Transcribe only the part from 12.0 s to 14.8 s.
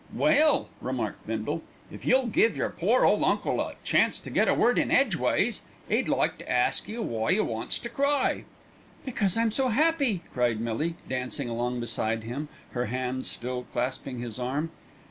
him, her hands still clasping his arm.